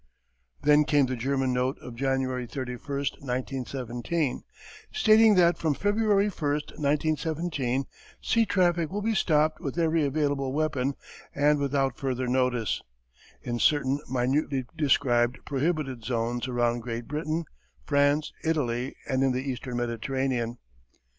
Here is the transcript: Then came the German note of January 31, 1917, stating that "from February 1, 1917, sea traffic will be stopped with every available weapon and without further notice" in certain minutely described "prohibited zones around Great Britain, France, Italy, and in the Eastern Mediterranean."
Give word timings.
Then 0.63 0.83
came 0.83 1.05
the 1.05 1.15
German 1.15 1.53
note 1.53 1.77
of 1.79 1.93
January 1.93 2.47
31, 2.47 2.79
1917, 2.87 4.41
stating 4.91 5.35
that 5.35 5.59
"from 5.59 5.75
February 5.75 6.27
1, 6.27 6.51
1917, 6.75 7.85
sea 8.19 8.45
traffic 8.47 8.89
will 8.91 9.03
be 9.03 9.13
stopped 9.13 9.59
with 9.59 9.77
every 9.77 10.03
available 10.03 10.53
weapon 10.53 10.95
and 11.35 11.59
without 11.59 11.99
further 11.99 12.27
notice" 12.27 12.81
in 13.43 13.59
certain 13.59 13.99
minutely 14.09 14.65
described 14.75 15.37
"prohibited 15.45 16.03
zones 16.03 16.47
around 16.47 16.79
Great 16.79 17.07
Britain, 17.07 17.45
France, 17.85 18.33
Italy, 18.43 18.95
and 19.07 19.21
in 19.21 19.33
the 19.33 19.43
Eastern 19.47 19.77
Mediterranean." 19.77 20.57